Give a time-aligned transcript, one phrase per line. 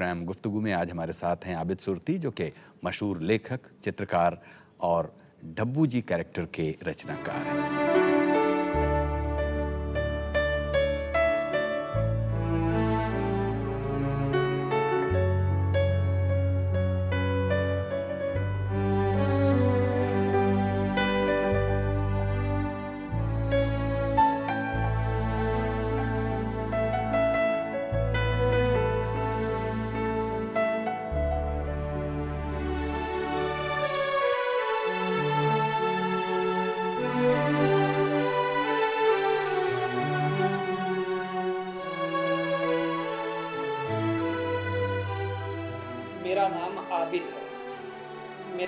[0.00, 2.44] Programme गुफ्तु में आज हमारे साथ हैं आबिद सुरती, जो कि
[2.84, 4.40] मशहूर लेखक, चित्रकार
[4.80, 5.12] और
[5.44, 7.69] डब्बू जी कैरेक्टर के रचनाकार हैं।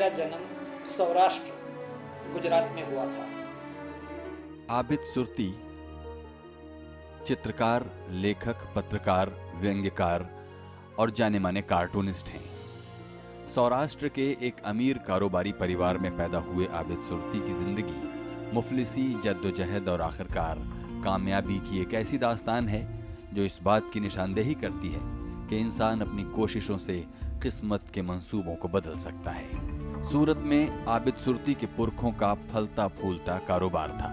[0.02, 1.52] मेरा जन्म सौराष्ट्र,
[2.32, 3.26] गुजरात में हुआ था।
[4.70, 5.46] आबिद सुरती,
[7.26, 10.26] चित्रकार, लेखक, पत्रकार, व्यंग्यकार
[10.98, 12.42] और जाने माने कार्टूनिस्ट हैं।
[13.48, 19.88] सौराष्ट्र के एक अमीर कारोबारी परिवार में पैदा हुए आबिद सुरती की ज़िंदगी मुफलिसी, जद्दोजहद
[19.88, 20.66] और आखिरकार
[21.04, 22.86] कामयाबी की एक ऐसी दास्तान है
[23.34, 25.00] जो इस बात की निशानदेही करती है
[25.48, 27.04] कि इंसान अपनी कोशिशों से
[27.42, 29.71] किस्मत के मंसूबों को बदल सकता है।
[30.10, 34.08] सूरत में आबिद सुरती के पुरखों का फलता फूलता कारोबार था।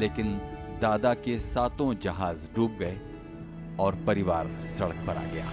[0.00, 0.40] लेकिन
[0.82, 3.00] दादा के सातों जहाज़ डूब गए
[3.80, 5.52] और परिवार सड़क पर आ गया।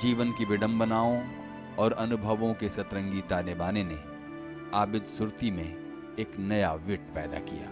[0.00, 1.20] जीवन की विडंबनाओं
[1.78, 4.09] और अनुभवों के सतरंगी ताने बाने ने
[4.74, 5.66] आबिद सुरती में
[6.18, 7.68] एक नया विट पैदा किया।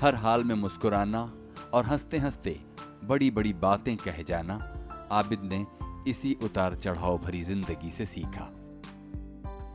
[0.00, 1.32] हर हाल में मुस्कुराना
[1.74, 2.60] और हँसते हँसते
[3.04, 4.54] बड़ी बड़ी बातें कह जाना
[5.12, 5.64] आबिद ने
[6.10, 8.50] इसी उतार चढ़ाव भरी ज़िंदगी से सीखा।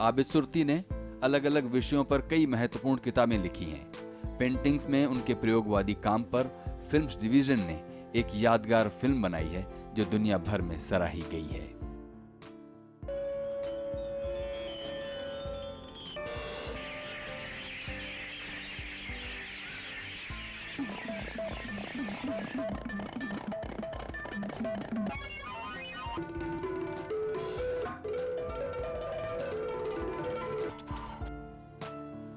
[0.02, 0.84] आबिद सुरती ने
[1.24, 3.86] अलग अलग विषयों पर कई महत्वपूर्ण किताबें लिखी हैं।
[4.38, 7.82] पेंटिंग्स में उनके प्रयोगवादी काम पर फिल्म्स डिवीज़न ने
[8.16, 11.72] एक यादगार फ़िल्म बनाई है, जो दुनिया भर में सराही गई है।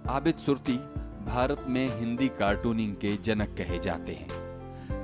[0.08, 0.76] आबिद सुरती
[1.26, 4.35] भारत में हिंदी कार्टूनिंग के जनक कहे जाते हैं।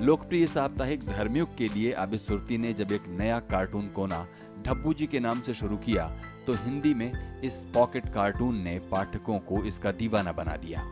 [0.02, 4.26] लोकप्रिय साप्ताहिक धर्मयुग के लिए आबिद सुरती ने जब एक नया कार्टून कोना
[4.66, 6.06] ढब्बू जी के नाम से शुरू किया
[6.46, 10.82] तो हिंदी में इस पॉकेट कार्टून ने पाठकों को इसका दीवाना बना दिया।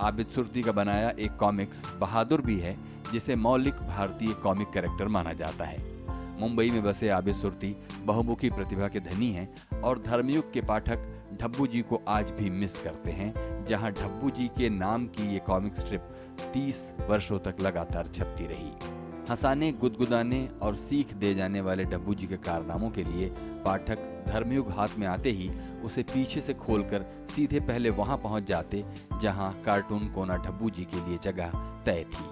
[0.00, 2.76] आबिद सुरती का बनाया एक कॉमिक्स बहादुर भी है,
[3.12, 5.78] जिसे मौलिक भारतीय कॉमिक कैरेक्टर माना जाता है।
[6.40, 7.74] मुंबई में बसे आबिद सुरती
[8.04, 12.78] बहुमुखी प्रतिभा के धनी हैं और धर्मयुग के पाठक ढब्बू जी को आज भी मिस
[12.78, 16.08] करते हैं, जहाँ ढब्बू जी के नाम की ये कॉमिक स्ट्रिप
[16.54, 18.72] 30 वर्षों तक लगातार छपती रही।
[19.30, 23.28] हंसाने, गुदगुदाने और सीख दे जाने वाले डब्बू जी के कारनामों के लिए
[23.64, 23.98] पाठक
[24.28, 25.50] धर्मयुग हाथ में आते ही
[25.84, 27.04] उसे पीछे से खोलकर
[27.36, 28.84] सीधे पहले वहाँ पहुँच जाते,
[29.22, 31.52] जहाँ कार्टून कोना डब्बू जी के लिए जगह
[31.86, 32.24] तय थी।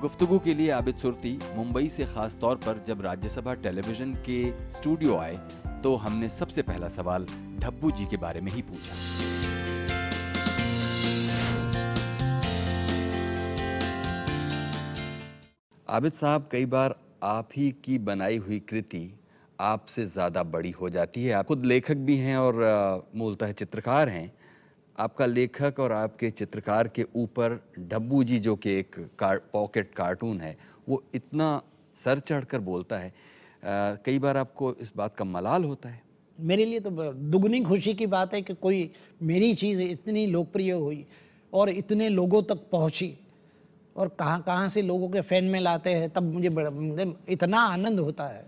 [0.00, 5.16] गुफ्तगु के लिए आबिद सुरती मुंबई से खास तौर पर जब राज्यसभा टेलीविज़न के स्टूडियो
[5.16, 5.36] आए
[5.82, 7.26] तो हमने सबसे पहला सवाल
[7.60, 8.94] ढब्बू जी के बारे में ही पूछा।
[15.86, 19.02] आबिद साहब कई बार आप ही की बनाई हुई कृति
[19.58, 24.30] आपसे ज़्यादा बड़ी हो जाती है। आप खुद लेखक भी हैं और मूलतः चित्रकार हैं।
[24.98, 30.40] आपका लेखक और आपके चित्रकार के ऊपर डब्बू जी जो कि एक कार, पॉकेट कार्टून
[30.40, 30.56] है
[30.88, 31.60] वो इतना
[31.96, 33.12] सर चढ़कर बोलता है
[33.62, 36.02] कई बार आपको इस बात का मलाल होता है।
[36.38, 38.90] मेरे लिए तो दुगनी खुशी की बात है कि कोई
[39.22, 41.04] मेरी चीज़ इतनी लोकप्रिय हुई
[41.52, 43.12] और इतने लोगों तक पहुँची
[43.96, 48.00] और कहाँ कहाँ से लोगों के फ़ैन में लाते हैं तब मुझे मुझे इतना आनंद
[48.00, 48.44] होता है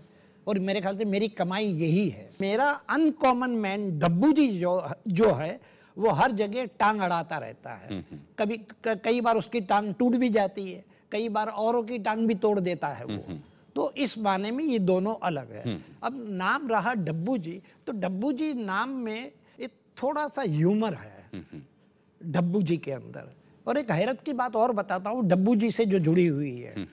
[0.47, 5.33] और मेरे ख्याल से मेरी कमाई यही है। मेरा अनकॉमन मैन डब्बू जी जो जो
[5.33, 5.59] है
[5.97, 8.03] वो हर जगह टांग अड़ाता रहता है।
[8.39, 12.35] कभी कई बार उसकी टांग टूट भी जाती है कई बार औरों की टांग भी
[12.35, 13.37] तोड़ देता है वो।
[13.75, 18.31] तो इस माने में ये दोनों अलग है। अब नाम रहा डब्बू जी तो डब्बू
[18.31, 21.43] जी नाम में एक थोड़ा सा ह्यूमर है
[22.21, 23.31] डब्बू जी के अंदर।
[23.67, 26.87] और एक हैरत की बात और बताता हूँ डब्बू जी से जो जुड़ी हुई है।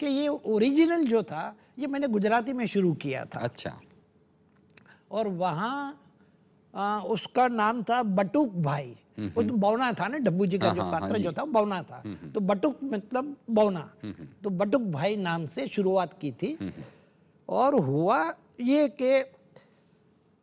[0.00, 3.72] कि ये ओरिजिनल जो था ये मैंने गुजराती में शुरू किया था। अच्छा।
[5.10, 6.02] और वहाँ
[6.76, 10.82] आ, उसका नाम था बटुक भाई। वो तो बौना था ना डब्बू जी का जो
[10.82, 12.02] पात्र जो था बौना था।
[12.34, 13.80] तो बटुक मतलब बौना।
[14.42, 16.58] तो बटुक भाई नाम से शुरुआत की थी।
[17.48, 18.18] और हुआ
[18.60, 19.12] ये कि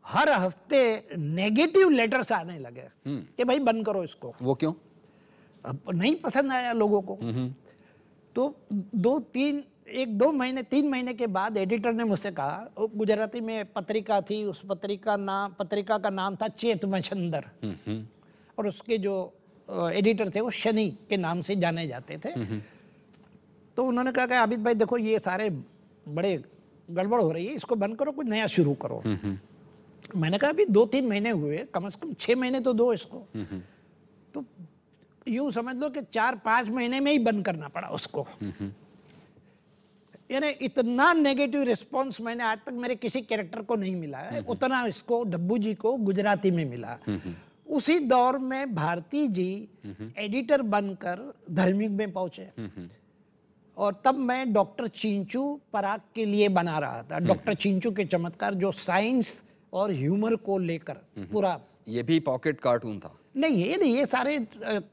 [0.05, 0.81] हर हफ़्ते
[1.17, 4.73] नेगेटिव लेटर्स आने लगे कि भाई बंद करो इसको। वो क्यों?
[5.65, 7.17] अब नहीं पसंद आया लोगों को।
[8.35, 13.41] तो दो तीन एक दो महीने तीन महीने के बाद एडिटर ने मुझसे कहा गुजराती
[13.41, 17.45] में पत्रिका थी उस पत्रिका नाम पत्रिका का नाम था चेत मछंदर.
[18.57, 19.15] और उसके जो
[19.69, 22.33] एडिटर थे वो शनि के नाम से जाने जाते थे।
[23.77, 25.49] तो उन्होंने कहा कि आबिद भाई देखो ये सारे
[26.07, 26.43] बड़े
[26.89, 29.01] गड़बड़ हो रही है इसको बंद करो कुछ नया शुरू करो।
[30.15, 33.25] मैंने कहा अभी दो तीन महीने हुए कम से कम छः महीने तो दो इसको।
[34.33, 34.43] तो
[35.27, 38.27] यूँ समझ लो कि चार पाँच महीने में ही बंद करना पड़ा उसको।
[40.29, 44.85] यानी इतना नेगेटिव रिस्पांस मैंने आज तक मेरे किसी कैरेक्टर को नहीं मिला है। उतना
[44.85, 46.97] इसको डब्बू जी को गुजराती में मिला।
[47.67, 49.67] उसी दौर में भारती जी
[50.17, 52.49] एडिटर बनकर धार्मिक में पहुँचे।
[53.77, 58.53] और तब मैं डॉक्टर चिंचू पराग के लिए बना रहा था। डॉक्टर चिंचू के चमत्कार
[58.53, 59.43] जो साइंस
[59.73, 60.93] और ह्यूमर को लेकर
[61.31, 64.37] पूरा ये भी पॉकेट कार्टून था। नहीं ये नहीं ये सारे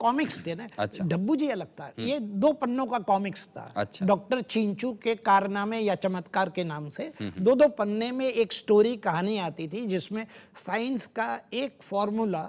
[0.00, 4.06] कॉमिक्स थे ना। अच्छा। डब्बू जी अलग था ये दो पन्नों का कॉमिक्स था। अच्छा।
[4.06, 8.96] डॉक्टर चिंचू के कारनामे या चमत्कार के नाम से। दो दो पन्ने में एक स्टोरी
[8.98, 10.26] कहानी आती थी जिसमें
[10.56, 12.42] साइंस का एक फॉर्मूला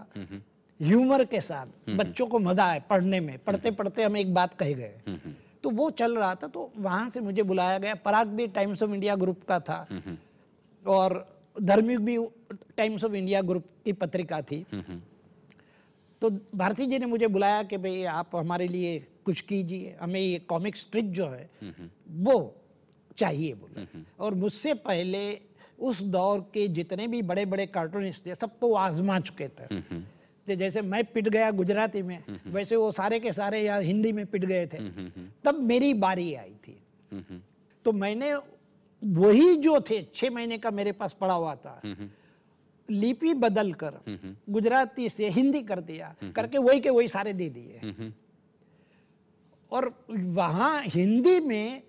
[0.80, 4.74] ह्यूमर के साथ बच्चों को मज़ा आए पढ़ने में। पढ़ते पढ़ते हम एक बात कह
[4.74, 5.20] गए।
[5.64, 8.92] तो वो चल रहा था तो वहाँ से मुझे बुलाया गया। पराग भी टाइम्स ऑफ़
[8.92, 9.86] इंडिया ग्रुप का था।
[10.86, 12.18] और धर्मिक भी
[12.78, 14.66] टाइम्स ऑफ़ इंडिया ग्रुप की पत्रिका थी।
[16.22, 20.40] तो भारती जी ने मुझे बुलाया कि भाई आप हमारे लिए कुछ कीजिए, हमें ये
[20.40, 21.50] कॉमिक स्ट्रिप जो है,
[22.10, 22.56] वो
[23.18, 23.86] चाहिए बोले।
[24.20, 25.22] और मुझसे पहले
[25.80, 29.82] उस दौर के जितने भी बड़े बड़े कार्टूनिस्ट थे सबको वो आजमा चुके थे।
[30.48, 34.26] तो जैसे मैं पिट गया गुजराती में, वैसे वो सारे के सारे यहाँ हिंदी में
[34.26, 34.78] पिट गए थे।
[35.46, 36.78] तब मेरी बारी आई थी।
[37.86, 38.34] तो मैंने
[39.02, 41.82] वही जो थे, छह महीने का मेरे पास पड़ा हुआ था।
[42.92, 44.00] लिपि बदल कर
[44.50, 48.12] गुजराती से हिंदी कर दिया करके वही के वही सारे दे दिए।
[49.72, 51.82] और वहाँ हिंदी में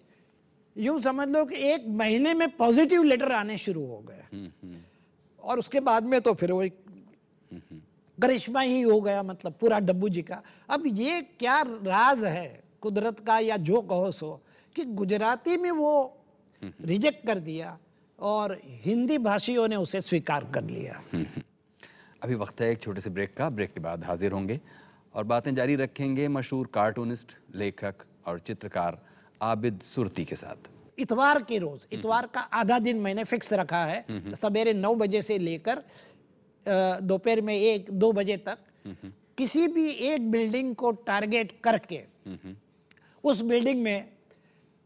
[0.76, 4.48] यूँ समझ लो कि एक महीने में पॉजिटिव लेटर आने शुरू हो गए।
[5.42, 6.72] और उसके बाद में तो फिर वही
[8.18, 13.20] करिश्मा ही हो गया मतलब पूरा डब्बू जी का। अब ये क्या राज है कुदरत
[13.20, 14.40] का या जो कहो सो
[14.76, 15.92] कि गुजराती में वो
[16.62, 17.78] रिजेक्ट कर दिया।
[18.22, 21.02] और हिंदी भाषियों ने उसे स्वीकार कर लिया।
[22.22, 24.60] अभी वक्त है एक छोटे से ब्रेक का। ब्रेक के बाद हाजिर होंगे
[25.14, 29.00] और बातें जारी रखेंगे मशहूर कार्टूनिस्ट लेखक और चित्रकार
[29.42, 34.34] आबिद सुरती के साथ। इतवार के रोज इतवार का आधा दिन मैंने फिक्स रखा है।
[34.36, 35.82] सवेरे नौ बजे से लेकर
[37.02, 38.58] दोपहर में एक दो बजे तक
[39.38, 42.00] किसी भी एक बिल्डिंग को टारगेट करके
[43.24, 44.11] उस बिल्डिंग में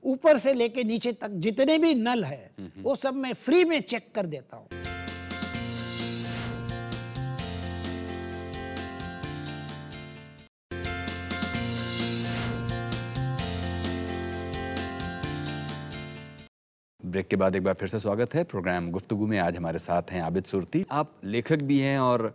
[0.06, 4.10] ऊपर से लेके नीचे तक जितने भी नल है वो सब मैं फ्री में चेक
[4.14, 4.66] कर देता हूँ।
[17.00, 20.10] ब्रेक के बाद एक बार फिर से स्वागत है। प्रोग्राम गुफ्तगू में आज हमारे साथ
[20.10, 22.32] हैं आबिद सुरती। आप लेखक भी हैं और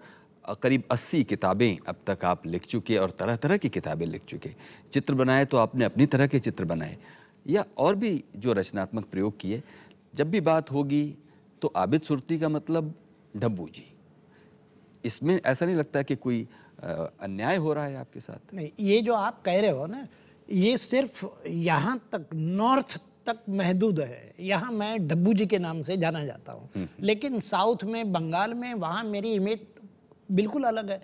[0.63, 4.49] करीब 80 किताबें अब तक आप लिख चुके और तरह तरह की किताबें लिख चुके।
[4.93, 6.97] चित्र बनाए तो आपने अपनी तरह के चित्र बनाए।
[7.45, 9.61] या और भी जो रचनात्मक प्रयोग किए
[10.15, 11.03] जब भी बात होगी
[11.61, 12.93] तो आबिद सुरती का मतलब
[13.33, 13.85] डब्बू जी।
[15.03, 16.47] इसमें ऐसा नहीं लगता कि कोई
[16.83, 18.53] अन्याय हो रहा है आपके साथ?
[18.53, 20.07] नहीं ये जो आप कह रहे हो ना
[20.49, 25.97] ये सिर्फ़ यहाँ तक नॉर्थ तक महदूद है। यहाँ मैं डब्बू जी के नाम से
[25.97, 29.59] जाना जाता हूँ। लेकिन साउथ में बंगाल में वहाँ मेरी इमेज
[30.31, 30.97] बिल्कुल अलग है।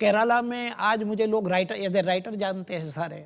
[0.00, 3.24] केरला में आज मुझे लोग राइटर एज ए राइटर जानते हैं सारे।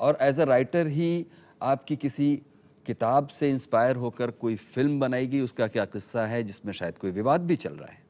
[0.00, 1.26] और एज ए राइटर ही
[1.62, 2.42] आपकी किसी
[2.86, 7.40] किताब से इंस्पायर होकर कोई फ़िल्म बनाएगी उसका क्या किस्सा है जिसमें शायद कोई विवाद
[7.40, 8.00] भी चल रहा है?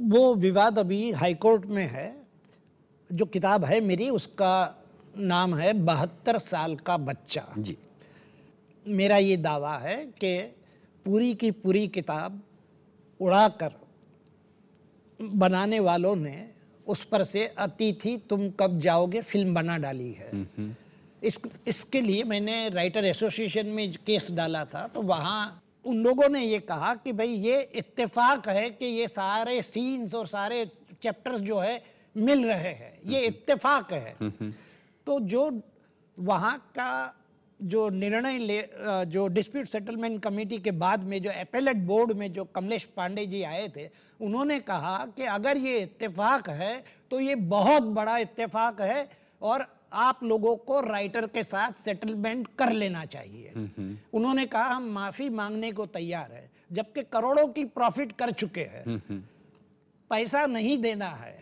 [0.00, 2.22] वो विवाद अभी हाई कोर्ट में है।
[3.12, 4.82] जो किताब है मेरी उसका
[5.18, 7.76] नाम है बहत्तर साल का बच्चा। जी।
[8.88, 10.38] मेरा ये दावा है कि
[11.06, 12.40] पूरी की पूरी किताब
[13.20, 13.72] उड़ाकर
[15.20, 16.50] बनाने वालों ने
[16.86, 19.20] उस पर से अतिथि तुम कब जाओगे?
[19.22, 20.30] फ़िल्म बना डाली है।
[21.22, 26.44] इस इसके लिए मैंने राइटर एसोसिएशन में केस डाला था तो वहाँ उन लोगों ने
[26.44, 30.64] ये कहा कि भाई ये इत्तेफाक है कि ये सारे सीन्स और सारे
[31.02, 31.82] चैप्टर्स जो है
[32.16, 34.16] मिल रहे हैं ये इत्तेफाक है।
[35.06, 35.50] तो जो
[36.18, 37.14] वहाँ का
[37.60, 38.58] जो निर्णय ले
[39.06, 43.42] जो डिस्प्यूट सेटलमेंट कमेटी के बाद में जो अपेलेट बोर्ड में जो कमलेश पांडे जी
[43.42, 43.88] आए थे
[44.20, 46.72] उन्होंने कहा कि अगर ये इत्तेफाक है
[47.10, 49.08] तो ये बहुत बड़ा इत्तेफाक है
[49.42, 53.52] और आप लोगों को राइटर के साथ सेटलमेंट कर लेना चाहिए।
[54.14, 58.84] उन्होंने कहा हम माफ़ी मांगने को तैयार है जबकि करोड़ों की प्रॉफिट कर चुके हैं।
[60.10, 61.38] पैसा नहीं देना है।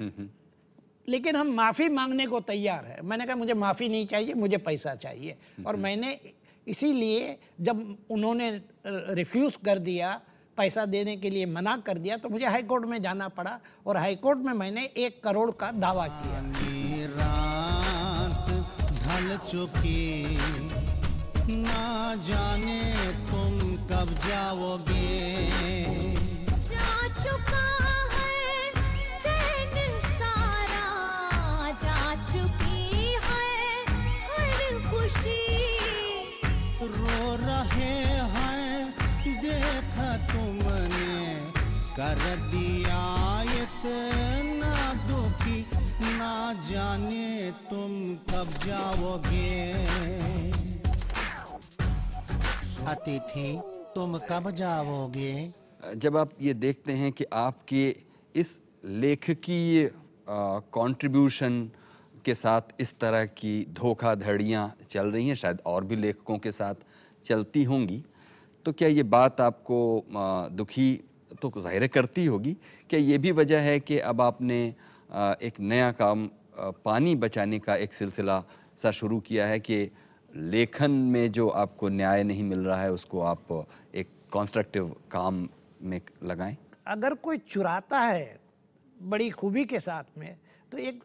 [1.09, 4.95] लेकिन हम माफ़ी मांगने को तैयार है। मैंने कहा मुझे माफ़ी नहीं चाहिए मुझे पैसा
[4.95, 5.37] चाहिए।
[5.67, 6.19] और मैंने
[6.67, 8.51] इसीलिए जब उन्होंने
[8.87, 10.21] रिफ्यूज़ कर दिया
[10.57, 14.39] पैसा देने के लिए मना कर दिया तो मुझे हाईकोर्ट में जाना पड़ा। और हाईकोर्ट
[14.39, 16.68] में मैंने एक करोड़ का दावा किया।
[19.47, 20.39] चुकी
[21.51, 22.83] ना जाने
[23.29, 23.55] तुम
[23.91, 25.51] कब जाओगे।
[26.69, 27.69] जा चुका
[28.15, 28.71] है
[29.21, 29.75] चैन
[30.07, 30.89] सारा।
[31.83, 32.81] जा चुकी
[33.27, 33.47] है
[34.29, 34.51] हर
[34.91, 35.45] खुशी।
[36.83, 37.95] रो रहे
[38.35, 38.95] हैं
[39.43, 41.19] देखा तुमने।
[41.99, 43.03] कर दिया
[43.63, 44.18] इतना
[46.53, 49.73] जाने तुम कब जाओगे?
[52.85, 53.61] अतिथि
[53.95, 55.53] तुम कब जाओगे?
[55.97, 57.97] जब आप ये देखते हैं कि आपके
[58.35, 59.91] इस लेखकीय
[60.75, 61.71] कंट्रीब्यूशन
[62.25, 66.75] के साथ इस तरह की धोखाधड़ियाँ चल रही हैं शायद और भी लेखकों के साथ
[67.25, 68.03] चलती होंगी
[68.65, 71.01] तो क्या ये बात आपको आ, दुखी
[71.43, 72.57] तो ज़ाहिर करती होगी?
[72.91, 74.75] क्या ये भी वजह है कि अब आपने
[75.43, 76.29] एक नया काम
[76.85, 78.43] पानी बचाने का एक सिलसिला
[78.77, 79.91] सा शुरू किया है कि
[80.37, 85.49] लेखन में जो आपको न्याय नहीं मिल रहा है, उसको आप एक कॉन्स्ट्रक्टिव काम
[85.83, 88.41] में लगाएँ। अगर कोई चुराता है
[89.03, 90.37] बड़ी खूबी के साथ में
[90.73, 91.05] तो एक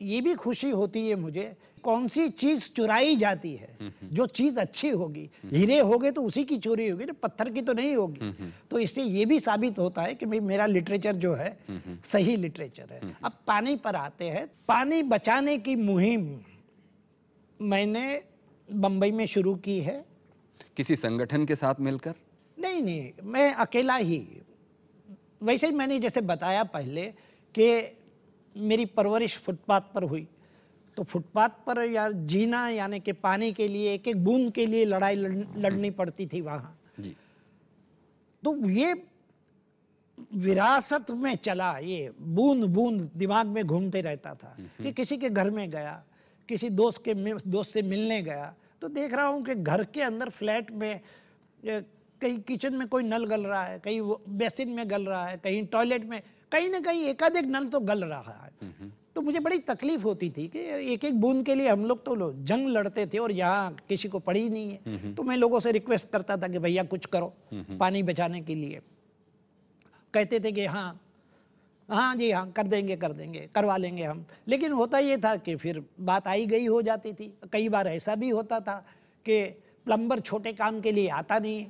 [0.00, 4.88] ये भी खुशी होती है मुझे कौन सी चीज़ चुराई जाती है जो चीज़ अच्छी
[4.90, 8.78] होगी। हीरे होगे तो उसी की चोरी होगी ना पत्थर की तो नहीं होगी। तो
[8.78, 11.56] इससे ये भी साबित होता है कि भाई मेरा लिटरेचर जो है
[12.04, 16.28] सही लिटरेचर है। अब पानी पर आते हैं। पानी बचाने की मुहिम
[17.60, 18.22] मैंने
[18.68, 20.04] बम्बई में शुरू की है।
[20.76, 22.14] किसी संगठन के साथ मिलकर?
[22.58, 24.26] नहीं नहीं मैं अकेला ही।
[25.42, 27.04] वैसे ही मैंने जैसे बताया पहले
[27.54, 27.66] कि
[28.56, 30.26] मेरी परवरिश फुटपाथ पर हुई।
[30.96, 34.84] तो फुटपाथ पर यार जीना यानी कि पानी के लिए एक एक बूंद के लिए
[34.84, 37.14] लड़ाई लड़नी पड़ती थी वहाँ। जी।
[38.42, 38.92] तो ये
[40.34, 45.50] विरासत में चला ये बूंद बूंद दिमाग में घूमते रहता था कि किसी के घर
[45.50, 46.02] में गया
[46.48, 47.14] किसी दोस्त के
[47.50, 51.00] दोस्त से मिलने गया तो देख रहा हूँ कि घर के अंदर फ्लैट में
[51.62, 54.00] कहीं किचन में कोई नल गल रहा है कहीं
[54.38, 56.20] बेसिन में गल रहा है कहीं टॉयलेट में
[56.52, 60.48] कहीं ना कहीं एकाधिक नल तो गल रहा है। तो मुझे बड़ी तकलीफ़ होती थी
[60.48, 60.58] कि
[60.92, 64.08] एक एक बूंद के लिए हम लोग तो लो- जंग लड़ते थे और यहाँ किसी
[64.08, 67.34] को पड़ी नहीं है। तो मैं लोगों से रिक्वेस्ट करता था कि भैया कुछ करो
[67.54, 68.80] पानी बचाने के लिए।
[70.14, 71.00] कहते थे कि हाँ
[71.90, 75.56] हाँ जी हाँ कर देंगे कर देंगे करवा लेंगे हम। लेकिन होता ये था कि
[75.56, 78.86] फिर बात आई गई हो जाती थी। कई बार ऐसा भी होता था
[79.24, 79.44] कि
[79.84, 81.66] प्लम्बर छोटे काम के लिए आता नहीं।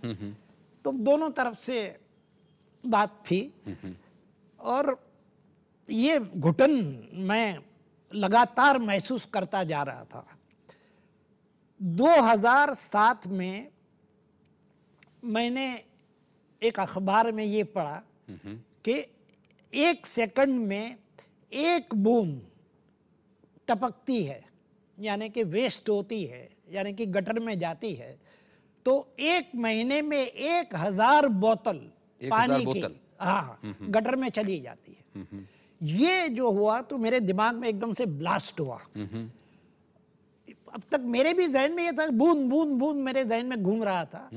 [0.84, 1.96] तो दोनों तरफ़ से
[2.86, 3.52] बात थी।
[4.60, 5.11] और
[5.92, 6.72] ये घुटन
[7.28, 7.58] मैं
[8.12, 10.26] लगातार महसूस करता जा रहा था।
[11.80, 13.68] 2007 में
[15.24, 15.66] मैंने
[16.62, 18.02] एक अखबार में ये पढ़ा
[18.84, 19.04] कि
[19.72, 20.96] एक सेकंड में
[21.52, 22.40] एक बूंद
[23.68, 24.42] टपकती है
[24.98, 28.16] यानी कि वेस्ट होती है यानी कि गटर में जाती है।
[28.86, 31.76] तो एक महीने में एक हज़ार बोतल
[32.20, 33.58] एक हज़ार पानी हज़ार पानी की हाँ
[33.90, 35.24] गटर में चली जाती है।
[35.82, 38.80] ये जो हुआ तो मेरे दिमाग में एकदम से ब्लास्ट हुआ।
[40.74, 43.82] अब तक मेरे भी जहन में ये था बूंद बूंद बूंद मेरे जहन में घूम
[43.84, 44.28] रहा था।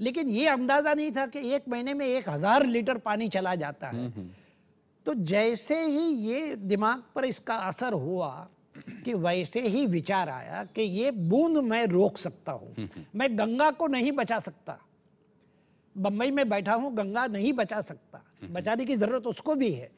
[0.00, 3.88] लेकिन ये अंदाज़ा नहीं था कि एक महीने में एक हज़ार लीटर पानी चला जाता
[3.88, 4.10] है।
[5.06, 8.48] तो जैसे ही ये दिमाग पर इसका असर हुआ
[9.04, 13.86] कि वैसे ही विचार आया कि ये बूंद मैं रोक सकता हूँ। मैं गंगा को
[13.86, 14.78] नहीं बचा सकता।
[15.96, 19.90] बम्बई में बैठा हूँ गंगा नहीं बचा सकता। बचाने की ज़रूरत उसको भी है।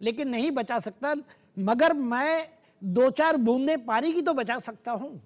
[0.00, 1.14] लेकिन नहीं बचा सकता,
[1.56, 2.48] मगर मैं
[2.82, 5.20] दो चार बूंदे पानी की तो बचा सकता हूँ।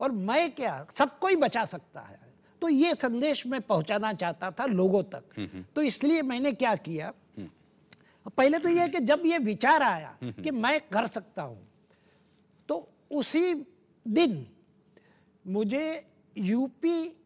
[0.00, 2.18] और मैं क्या सबको ही बचा सकता है।
[2.62, 7.12] तो ये संदेश मैं पहुंचाना चाहता था लोगों तक। तो इसलिए मैंने क्या किया?
[8.28, 11.58] पहले तो यह कि जब ये विचार आया कि मैं कर सकता हूँ
[12.68, 13.54] तो उसी
[14.06, 14.46] दिन
[15.44, 16.04] मुझे
[16.36, 17.17] यूपी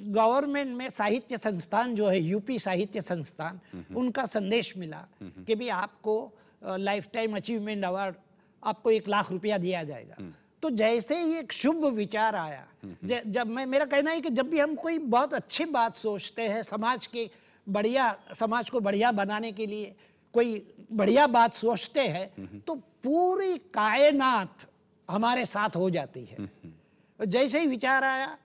[0.00, 3.60] गवर्नमेंट में साहित्य संस्थान जो है यूपी साहित्य संस्थान
[3.96, 6.14] उनका संदेश मिला कि भी आपको
[6.64, 8.14] लाइफ टाइम अचीवमेंट अवार्ड
[8.62, 10.16] आपको एक लाख रुपया दिया जाएगा।
[10.62, 12.66] तो जैसे ही एक शुभ विचार आया
[13.26, 16.62] जब मैं मेरा कहना है कि जब भी हम कोई बहुत अच्छी बात सोचते हैं
[16.62, 17.28] समाज के
[17.66, 19.94] बढ़िया समाज को बढ़िया बनाने के लिए
[20.34, 24.66] कोई बढ़िया बात सोचते हैं तो पूरी कायनात
[25.08, 26.48] हमारे साथ हो जाती है।
[27.20, 28.36] जैसे ही विचार आया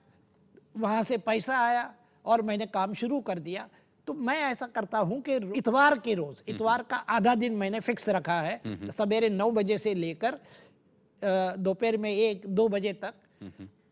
[0.76, 1.92] वहाँ से पैसा आया
[2.24, 3.68] और मैंने काम शुरू कर दिया।
[4.06, 8.08] तो मैं ऐसा करता हूँ कि इतवार के रोज इतवार का आधा दिन मैंने फिक्स
[8.08, 10.38] रखा है। सवेरे नौ बजे से लेकर
[11.58, 13.14] दोपहर में एक दो बजे तक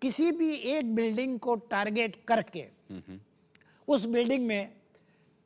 [0.02, 2.64] किसी भी एक बिल्डिंग को टारगेट करके
[3.88, 4.72] उस बिल्डिंग में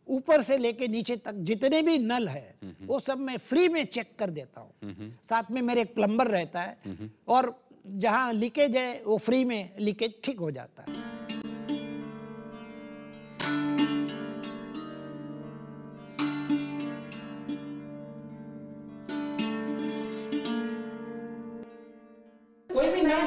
[0.07, 2.55] ऊपर से लेके नीचे तक जितने भी नल है
[2.87, 6.61] वो सब मैं फ्री में चेक कर देता हूँ। साथ में मेरे एक प्लम्बर रहता
[6.61, 7.55] है और
[7.87, 11.18] जहाँ लीकेज है वो फ्री में लीकेज ठीक हो जाता है।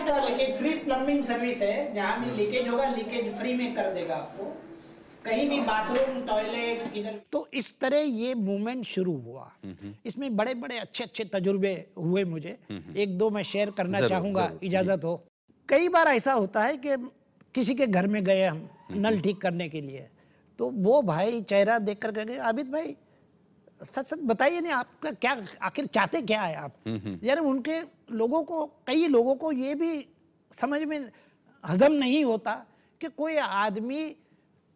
[0.02, 3.94] कोई का लीकेज फ्री प्लम्बिंग सर्विस है जहाँ भी लीकेज होगा लीकेज फ्री में कर
[3.94, 4.44] देगा आपको।
[5.26, 9.52] कहीं भी बाथरूम टॉयलेट इधर तो इस तरह ये मूवमेंट शुरू हुआ।
[10.06, 12.58] इसमें बड़े बड़े अच्छे अच्छे तजुर्बे हुए मुझे।
[12.98, 15.16] एक दो मैं शेयर करना चाहूँगा इजाज़त हो।
[15.70, 16.98] कई बार ऐसा होता है कि
[17.56, 18.68] किसी के घर में गए हम
[18.98, 20.08] नल ठीक करने के लिए।
[20.60, 22.96] तो वो भाई चेहरा देख कर कहे आबिद भाई
[23.84, 26.74] सच सच बताइए ना आपका क्या आखिर चाहते क्या है आप?
[27.24, 27.80] यार उनके
[28.12, 30.06] लोगों को कई लोगों को ये भी
[30.52, 31.00] समझ में
[31.64, 32.54] हजम नहीं होता
[33.02, 34.16] कि कोई आदमी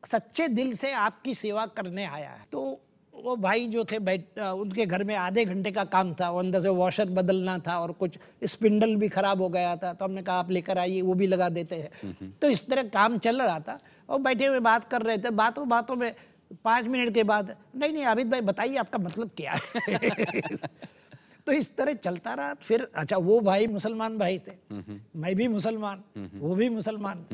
[0.04, 2.82] सच्चे दिल से आपकी सेवा करने आया है। तो
[3.14, 6.62] वो भाई जो थे बैठ उनके घर में आधे घंटे का काम था वो अंदर
[6.62, 10.36] से वॉशर बदलना था और कुछ स्पिंडल भी खराब हो गया था तो हमने कहा
[10.36, 13.80] आप लेकर आइए वो भी लगा देते हैं। तो इस तरह काम चल रहा था
[14.10, 16.14] और बैठे हुए बात कर रहे थे बातों बातों में
[16.64, 20.10] पाँच मिनट के बाद नहीं नहीं आबिद भाई बताइए आपका मतलब क्या है?
[21.46, 24.54] तो इस तरह चलता रहा। फिर अच्छा वो भाई मुसलमान भाई थे।
[25.16, 27.26] मैं भी मुसलमान वो भी मुसलमान।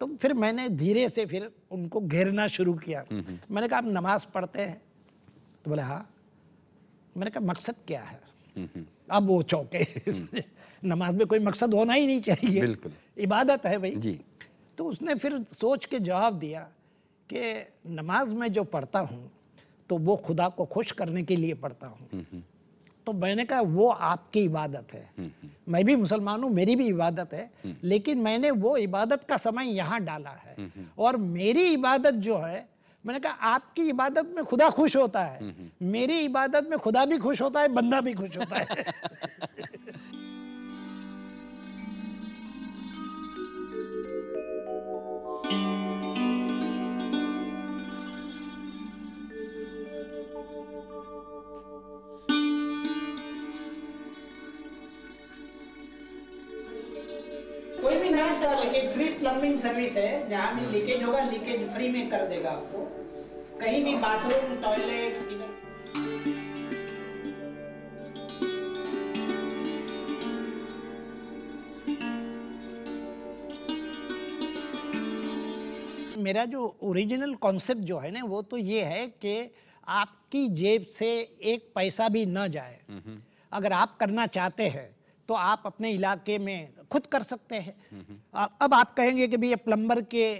[0.00, 3.04] तो फिर मैंने धीरे से फिर उनको घेरना शुरू किया।
[3.50, 4.82] मैंने कहा आप नमाज़ पढ़ते हैं?
[5.64, 6.10] तो बोले हाँ।
[7.16, 8.20] मैंने कहा मकसद क्या है?
[9.10, 9.86] अब वो चौके।
[10.84, 14.20] नमाज़ में कोई मकसद होना ही नहीं चाहिए। बिल्कुल। इबादत है भाई। जी।
[14.78, 16.68] तो उसने फिर सोच के जवाब दिया
[17.30, 17.40] कि
[17.86, 19.30] नमाज़ में जो पढ़ता हूँ
[19.90, 22.42] तो वो खुदा को खुश करने के लिए पढ़ता हूँ।
[23.06, 25.30] तो मैंने कहा वो आपकी इबादत है।
[25.68, 27.50] मैं भी मुसलमान हूँ मेरी भी इबादत है
[27.84, 30.56] लेकिन मैंने वो इबादत का समय यहाँ डाला है।
[30.98, 32.66] और मेरी इबादत जो है
[33.04, 37.42] मैंने कहा आपकी इबादत में खुदा खुश होता है। मेरी इबादत में खुदा भी खुश
[37.42, 38.66] होता है बंदा भी खुश होता है।
[59.28, 62.78] प्लम्बिंग सर्विस है जहाँ भी लीकेज होगा लीकेज फ्री में कर देगा आपको।
[63.58, 65.56] कहीं भी बाथरूम टॉयलेट इधर।
[76.22, 79.34] मेरा जो ओरिजिनल कॉन्सेप्ट जो है ना वो तो ये है कि
[79.88, 81.10] आपकी जेब से
[81.42, 82.80] एक पैसा भी न जाए।
[83.52, 84.88] अगर आप करना चाहते हैं
[85.28, 89.56] तो आप अपने इलाके में खुद कर सकते हैं। आ- अब आप कहेंगे कि भैया
[89.56, 90.34] प्लम्बर के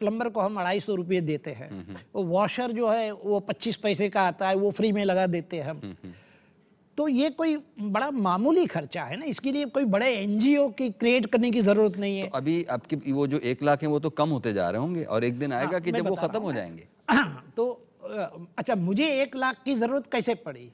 [0.00, 4.08] प्लम्बर को हम अढ़ाई सौ रुपये देते हैं। वो वॉशर जो है वो पच्चीस पैसे
[4.08, 5.96] का आता है वो फ्री में लगा देते हैं हम।
[6.98, 11.26] तो ये कोई बड़ा मामूली खर्चा है ना इसके लिए कोई बड़े एनजीओ की क्रिएट
[11.26, 14.10] करने की ज़रूरत नहीं है। तो अभी आपके वो जो एक लाख है वो तो
[14.10, 16.54] कम होते जा रहे होंगे और एक दिन आएगा कि जब वो खत्म हो हूँ।
[16.54, 16.86] जाएँगे।
[17.56, 17.66] तो
[18.58, 20.70] अच्छा मुझे एक लाख की ज़रूरत कैसे पड़ी?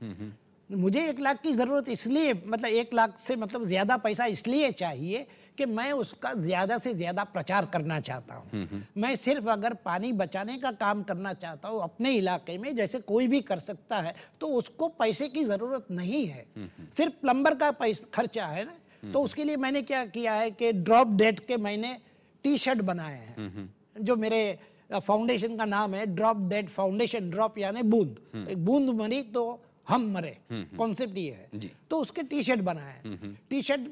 [0.71, 5.27] मुझे एक लाख की ज़रूरत इसलिए मतलब एक लाख से मतलब ज़्यादा पैसा इसलिए चाहिए
[5.61, 10.57] कि मैं उसका ज़्यादा से ज़्यादा प्रचार करना चाहता हूँ। मैं सिर्फ़ अगर पानी बचाने
[10.59, 14.46] का काम करना चाहता हूँ अपने इलाके में जैसे कोई भी कर सकता है तो
[14.59, 16.44] उसको पैसे की ज़रूरत नहीं है।
[16.92, 18.75] सिर्फ़ प्लम्बर का पैसा खर्चा है ना?
[19.05, 21.96] तो उसके लिए मैंने क्या किया है कि ड्रॉप डेट के मैंने
[22.44, 23.68] टी शर्ट बनाए हैं।
[24.01, 24.59] जो मेरे
[24.96, 29.42] फाउंडेशन का नाम है ड्रॉप डेट फाउंडेशन ड्रॉप यानी बूंद। एक बूंद मरी तो
[29.87, 33.16] हम मरे। कॉन्सेप्ट ये है। तो उसके टी शर्ट बनाए
[33.51, 33.88] टी शर्ट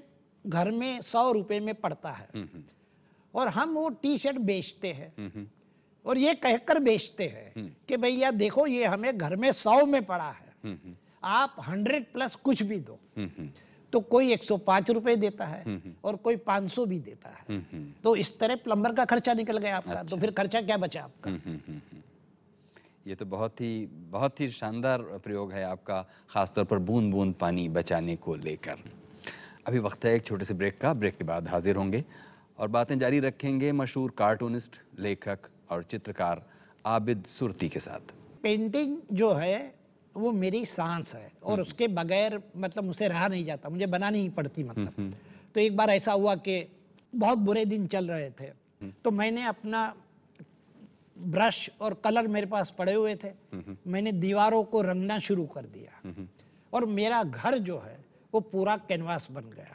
[0.48, 2.48] घर में सौ रुपए में पड़ता है।
[3.34, 5.46] और हम वो टी शर्ट बेचते हैं।
[6.04, 10.30] और ये कहकर बेचते हैं कि भैया देखो ये हमें घर में सौ में पड़ा
[10.30, 10.76] है।
[11.24, 12.98] आप हंड्रेड प्लस कुछ भी दो।
[13.92, 17.60] तो कोई 105 रुपए देता है और कोई 500 भी देता है।
[18.02, 21.02] तो इस तरह प्लम्बर का खर्चा निकल गया आपका। अच्छा। तो फिर खर्चा क्या बचा
[21.02, 21.30] आपका?
[23.06, 27.68] ये तो बहुत ही बहुत ही शानदार प्रयोग है आपका खासतौर पर बूंद बूंद पानी
[27.68, 28.76] बचाने को लेकर।
[29.66, 32.04] अभी वक्त है एक छोटे से ब्रेक का। ब्रेक के बाद हाजिर होंगे
[32.58, 36.42] और बातें जारी रखेंगे मशहूर कार्टूनिस्ट लेखक और चित्रकार
[36.86, 39.74] आबिद सुरती के साथ। पेंटिंग जो है
[40.14, 44.28] वो मेरी सांस है और उसके बगैर मतलब मुझसे रहा नहीं जाता मुझे बनानी ही
[44.30, 45.14] पड़ती मतलब।
[45.54, 46.64] तो एक बार ऐसा हुआ कि
[47.12, 48.50] बहुत बुरे दिन चल रहे थे
[49.04, 49.94] तो मैंने अपना
[51.16, 53.30] ब्रश और कलर मेरे पास पड़े हुए थे
[53.86, 56.16] मैंने दीवारों को रंगना शुरू कर दिया।
[56.72, 57.97] और मेरा घर जो है
[58.34, 59.74] वो पूरा कैनवास बन गया।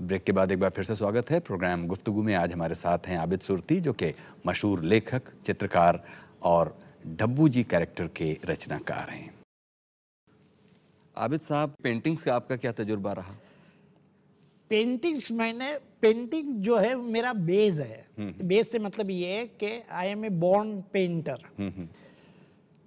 [0.00, 2.98] ब्रेक के बाद एक बार फिर से स्वागत है। प्रोग्राम गुफ्तगु में आज हमारे साथ
[3.06, 4.14] हैं आबिद सुरती, जो कि
[4.46, 6.04] मशहूर लेखक, चित्रकार
[6.42, 9.34] और डब्बू जी कैरेक्टर के रचनाकार हैं।
[11.16, 13.34] आबिद साहब, पेंटिंग्स का आपका क्या तजुर्बा रहा?
[14.70, 18.06] पेंटिंग्स मैंने पेंटिंग जो है, मेरा बेस है।
[18.42, 21.44] बेस से मतलब ये है कि I am a born painter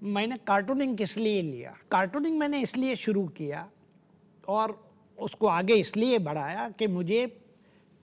[0.02, 1.76] मैंने कार्टूनिंग किस लिए लिया?
[1.92, 3.68] कार्टूनिंग मैंने इसलिए शुरू किया
[4.48, 4.78] और
[5.18, 7.26] उसको आगे इसलिए बढ़ाया कि मुझे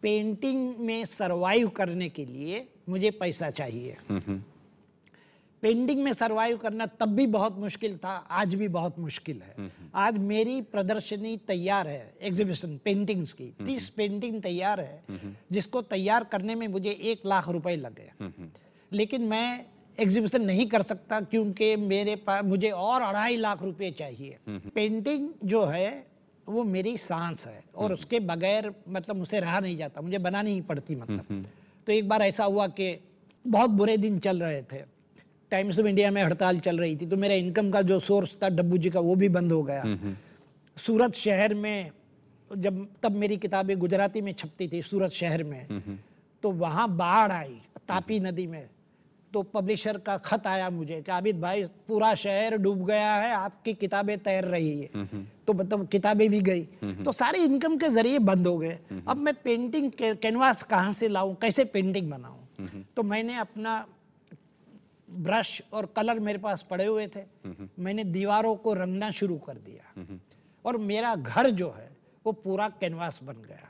[0.03, 3.97] पेंटिंग में सरवाइव करने के लिए मुझे पैसा चाहिए।
[5.62, 10.18] पेंटिंग में सरवाइव करना तब भी बहुत मुश्किल था आज भी बहुत मुश्किल है। आज
[10.18, 15.18] मेरी प्रदर्शनी तैयार है एग्जीबिशन पेंटिंग्स की। तीस पेंटिंग तैयार है
[15.53, 18.11] जिसको तैयार करने में मुझे एक लाख रुपए लगे
[18.92, 19.64] लेकिन मैं
[19.99, 25.64] एग्जीबिशन नहीं कर सकता क्योंकि मेरे पास मुझे और अढ़ाई लाख रुपए चाहिए। पेंटिंग जो
[25.64, 26.07] है
[26.46, 30.61] वो मेरी सांस है और उसके बगैर मतलब मुझसे रहा नहीं जाता मुझे बनानी ही
[30.62, 31.44] पड़ती मतलब।
[31.87, 32.88] तो एक बार ऐसा हुआ कि
[33.44, 34.83] बहुत बुरे दिन चल रहे थे।
[35.51, 38.49] टाइम्स ऑफ़ इंडिया में हड़ताल चल रही थी तो मेरा इनकम का जो सोर्स था
[38.49, 40.15] डब्बू जी का वो भी बंद हो गया।
[40.77, 41.91] सूरत शहर में
[42.51, 45.93] जब तब मेरी किताबें गुजराती में छपती थी सूरत शहर में।
[46.43, 48.69] तो वहाँ बाढ़ आई तापी नदी में।
[49.33, 53.75] तो पब्लिशर का खत आया मुझे कि आबिद भाई पूरा शहर डूब गया है आपकी
[53.75, 55.07] किताबें तैर रही है।
[55.47, 56.63] तो मतलब किताबें भी गई।
[57.05, 61.35] तो सारे इनकम के ज़रिए बंद हो गए। अब मैं पेंटिंग कैनवास कहाँ से लाऊं
[61.35, 62.87] कैसे पेंटिंग बनाऊँ?
[62.97, 63.85] तो मैंने अपना
[65.11, 67.20] ब्रश और कलर मेरे पास पड़े हुए थे।
[67.79, 70.07] मैंने दीवारों को रंगना शुरू कर दिया।
[70.64, 71.96] और मेरा घर जो है,
[72.27, 73.68] वो पूरा कैनवास बन गया।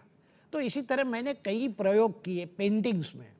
[0.53, 3.33] तो इसी तरह मैंने कई प्रयोग किए पेंटिंग्स में।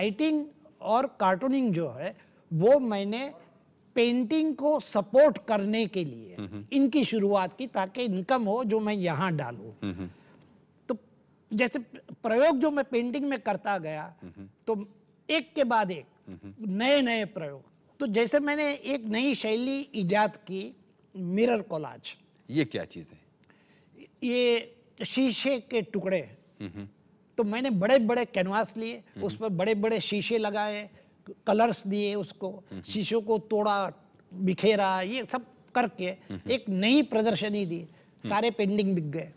[0.00, 0.44] राइटिंग
[0.80, 2.16] और कार्टूनिंग जो है
[2.50, 3.22] वो मैंने
[3.96, 6.36] पेंटिंग को सपोर्ट करने के लिए
[6.72, 10.06] इनकी शुरुआत की ताकि इनकम हो जो मैं यहाँ डालूं।
[10.88, 10.96] तो
[11.50, 11.78] जैसे
[12.22, 14.06] प्रयोग जो मैं पेंटिंग में करता गया
[14.66, 14.80] तो
[15.28, 16.06] एक के बाद एक
[16.60, 17.62] नए नए प्रयोग।
[18.00, 20.62] तो जैसे मैंने एक नई शैली इजाद की
[21.14, 22.14] मिरर कोलाज
[22.48, 23.18] ये क्या चीज़ है?
[24.24, 26.28] ये शीशे के टुकड़े।
[27.40, 30.88] तो मैंने बड़े बड़े कैनवास लिए उस पर बड़े बड़े शीशे लगाए
[31.46, 32.50] कलर्स दिए उसको
[32.86, 33.76] शीशों को तोड़ा
[34.32, 36.08] बिखेरा ये सब करके
[36.54, 37.80] एक नई प्रदर्शनी दी
[38.24, 39.32] सारे पेंटिंग बिक गए।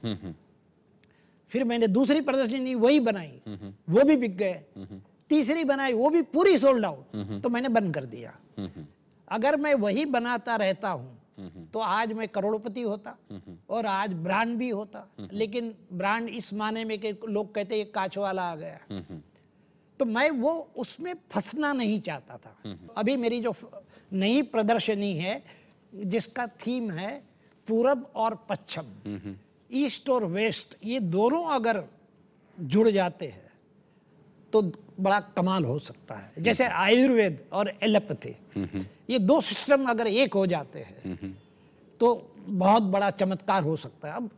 [1.51, 3.41] फिर मैंने दूसरी प्रदर्शनी दी वही बनाई
[3.89, 4.61] वो भी बिक गए।
[5.29, 8.33] तीसरी बनाई वो भी पूरी सोल्ड आउट तो मैंने बंद कर दिया।
[9.27, 11.17] अगर मैं वही बनाता रहता हूँ
[11.73, 13.15] तो आज मैं करोड़पति होता
[13.69, 18.17] और आज ब्रांड भी होता। लेकिन ब्रांड इस माने में कि लोग कहते हैं कांच
[18.17, 18.79] वाला आ गया।
[19.99, 23.53] तो मैं वो उसमें फंसना नहीं चाहता था। अभी मेरी जो
[24.13, 25.43] नई प्रदर्शनी है,
[25.93, 27.11] जिसका थीम है
[27.67, 29.35] पूरब और पश्चिम।
[29.71, 31.83] ईस्ट और वेस्ट, ये दोनों अगर
[32.57, 33.51] जुड़ जाते हैं
[34.53, 34.61] तो
[34.99, 38.35] बड़ा कमाल हो सकता है। जैसे आयुर्वेद और एलोपैथी।
[39.09, 41.35] ये दो सिस्टम अगर एक हो जाते हैं
[41.99, 44.29] तो बहुत बड़ा चमत्कार हो सकता है। अब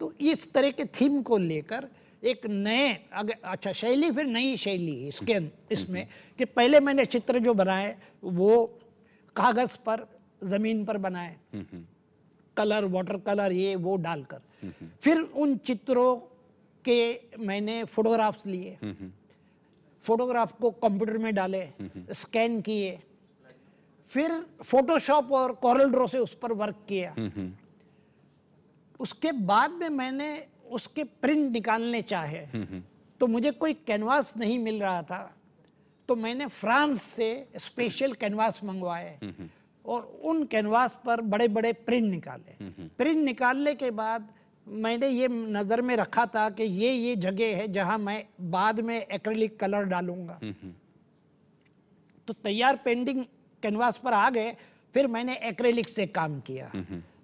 [0.00, 1.88] तो इस तरह के थीम को लेकर
[2.22, 5.38] एक नए, अगर अच्छा शैली, फिर नई शैली इसके,
[5.70, 6.06] इसमें
[6.38, 8.66] कि पहले मैंने चित्र जो बनाए, वो
[9.36, 10.06] कागज़ पर,
[10.44, 11.36] ज़मीन पर बनाए।
[12.56, 16.16] कलर, वाटर कलर, ये, वो डालकर। फिर उन चित्रों
[16.84, 18.76] के मैंने फोटोग्राफ्स लिए।
[20.04, 21.68] फोटोग्राफ को कंप्यूटर में डाले,
[22.12, 22.98] स्कैन किए।
[24.14, 27.14] फिर फोटोशॉप और कॉरल ड्रॉ से उस पर वर्क किया।
[29.00, 30.28] उसके बाद में मैंने
[30.70, 32.44] उसके प्रिंट निकालने चाहे
[33.20, 35.34] तो मुझे कोई कैनवास नहीं मिल रहा था।
[36.08, 39.18] तो मैंने फ्रांस से स्पेशल कैनवास मंगवाए
[39.84, 44.28] और उन कैनवास पर बड़े बड़े प्रिंट निकाले प्रिंट निकालने के बाद
[44.66, 48.96] मैंने ये नज़र में रखा था कि ये ये जगह है जहाँ मैं बाद में
[48.96, 50.38] एक्रेलिक कलर डालूँगा।
[52.28, 53.24] तो तैयार पेंटिंग
[53.64, 54.54] कैनवास पर आ गए
[54.94, 56.70] फिर मैंने एक्रेलिक से काम किया।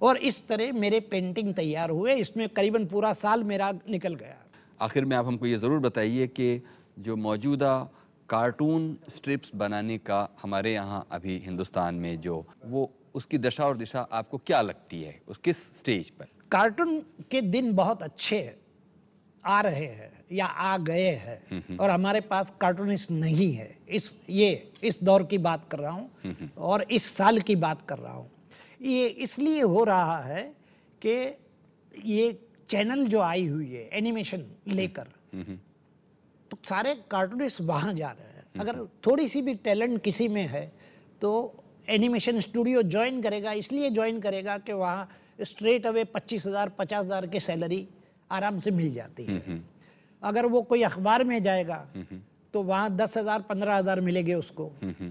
[0.02, 4.36] और इस तरह मेरे पेंटिंग तैयार हुए इसमें करीबन पूरा साल मेरा निकल गया।
[4.80, 6.62] आखिर में आप हमको ये ज़रूर बताइए कि
[6.98, 7.74] जो मौजूदा
[8.28, 14.00] कार्टून स्ट्रिप्स बनाने का हमारे यहाँ अभी हिंदुस्तान में जो वो उसकी दशा और दिशा
[14.12, 15.20] आपको क्या लगती है?
[15.28, 16.26] उस किस स्टेज पर?
[16.50, 16.98] कार्टून
[17.30, 18.38] के दिन बहुत अच्छे
[19.44, 24.50] आ रहे हैं या आ गए हैं और हमारे पास कार्टूनिस्ट नहीं है। इस ये
[24.84, 28.30] इस दौर की बात कर रहा हूँ और इस साल की बात कर रहा हूँ।
[28.82, 30.42] ये इसलिए हो रहा है
[31.02, 31.16] कि
[32.06, 32.32] ये
[32.70, 35.08] चैनल जो आई हुई है एनिमेशन लेकर
[36.50, 40.70] तो सारे कार्टूनिस्ट वहाँ जा रहे हैं। अगर थोड़ी सी भी टैलेंट किसी में है
[41.22, 41.30] तो
[41.88, 45.08] एनिमेशन स्टूडियो ज्वाइन करेगा इसलिए ज्वाइन करेगा कि वहाँ
[45.42, 47.86] स्ट्रेट अवे पच्चीस हज़ार पचास हज़ार की सैलरी
[48.30, 49.60] आराम से मिल जाती है।
[50.22, 51.86] अगर वो कोई अखबार में जाएगा
[52.54, 54.64] तो वहाँ दस हज़ार पंद्रह हज़ार मिलेंगे उसको।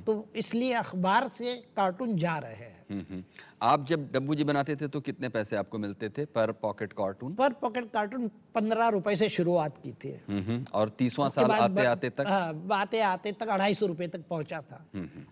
[0.05, 3.23] तो इसलिए अखबार से कार्टून जा रहे हैं। हम्म, हम्म।
[3.61, 7.33] आप जब डब्बू जी बनाते थे तो कितने पैसे आपको मिलते थे पर पॉकेट कार्टून?
[7.35, 11.85] पर पॉकेट कार्टून पंद्रह रुपए से शुरुआत की थी। हम्म, हम्म। और तीसवां साल आते
[11.85, 12.27] आते तक?
[12.27, 14.85] हाँ आते आते तक अढ़ाई सौ रुपये तक पहुँचा था।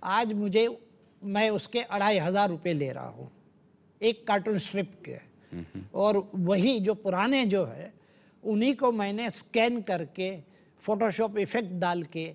[0.04, 0.67] आज मुझे
[1.21, 3.30] मैं उसके अढ़ाई हज़ार रुपये ले रहा हूँ।
[4.02, 5.19] एक कार्टून स्ट्रिप के।
[5.95, 7.93] और वही जो पुराने जो है
[8.43, 10.38] उन्हीं को मैंने स्कैन करके
[10.83, 12.31] फोटोशॉप इफ़ेक्ट डाल के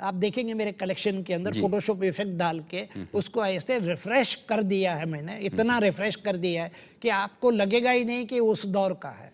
[0.00, 4.94] आप देखेंगे मेरे कलेक्शन के अंदर फोटोशॉप इफ़ेक्ट डाल के उसको ऐसे रिफ्रेश कर दिया
[4.94, 8.92] है मैंने इतना रिफ्रेश कर दिया है कि आपको लगेगा ही नहीं कि उस दौर
[8.92, 9.32] का है।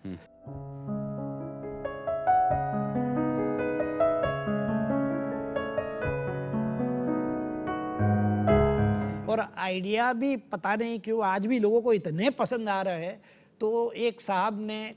[9.35, 13.21] और आइडिया भी पता नहीं क्यों आज भी लोगों को इतने पसंद आ रहे हैं।
[13.61, 14.95] तो एक साहब ने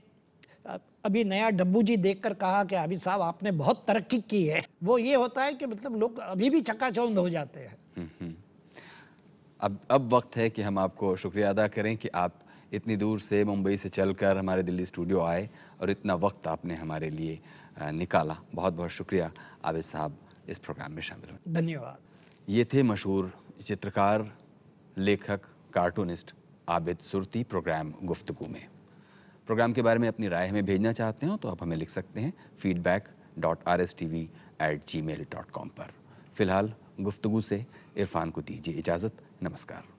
[1.05, 4.99] अभी नया डब्बू जी देखकर कहा कि अभी साहब आपने बहुत तरक्की की है। वो
[4.99, 8.37] ये होता है कि मतलब लोग अभी भी चक्काचौंध हो जाते हैं।
[9.61, 12.41] अब अब वक्त है कि हम आपको शुक्रिया अदा करें कि आप
[12.73, 15.49] इतनी दूर से मुंबई से चलकर हमारे दिल्ली स्टूडियो आए
[15.81, 17.39] और इतना वक्त आपने हमारे लिए
[17.93, 19.31] निकाला। बहुत बहुत शुक्रिया।
[19.65, 20.17] आबिद साहब
[20.49, 21.99] इस प्रोग्राम में शामिल हुए धन्यवाद।
[22.49, 23.33] ये थे मशहूर
[23.67, 24.31] चित्रकार,
[24.97, 25.41] लेखक,
[25.75, 26.33] कार्टूनिस्ट
[26.69, 28.67] आबिद सुरती प्रोग्राम गुफ्तु में।
[29.47, 32.21] प्रोग्राम के बारे में अपनी राय हमें भेजना चाहते हो तो आप हमें लिख सकते
[32.21, 34.23] हैं feedback dot R S T V
[34.63, 35.93] at Gmail dot com पर।
[36.35, 37.65] फ़िलहाल गुफ्तु से
[37.97, 39.98] इरफान को दीजिए इजाज़त। नमस्कार।